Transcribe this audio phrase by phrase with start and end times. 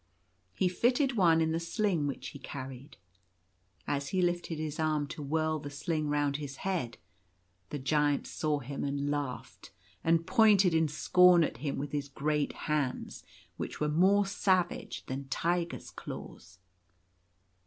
[0.55, 2.97] He fitted one in the sling which he carried.
[3.85, 6.97] As he lifted his arm to whirl the sling round his head,
[7.69, 9.69] the Giant saw him, and laughed,
[10.03, 13.23] and pointed in scorn at him with his great hands,
[13.57, 16.57] which were more savage than tiger's claws.